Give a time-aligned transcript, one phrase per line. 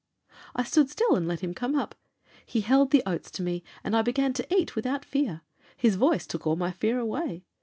[0.55, 1.93] I stood still and let him come up;
[2.43, 5.41] he held the oats to me, and I began to eat without fear;
[5.77, 7.43] his voice took all my fear away.